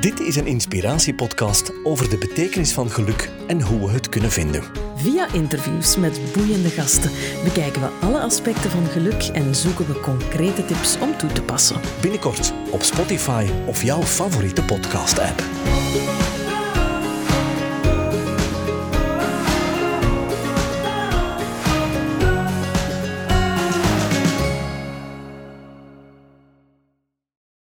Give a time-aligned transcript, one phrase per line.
[0.00, 4.62] Dit is een inspiratiepodcast over de betekenis van geluk en hoe we het kunnen vinden.
[4.96, 7.10] Via interviews met boeiende gasten
[7.44, 11.80] bekijken we alle aspecten van geluk en zoeken we concrete tips om toe te passen.
[12.00, 15.42] Binnenkort op Spotify of jouw favoriete podcast-app.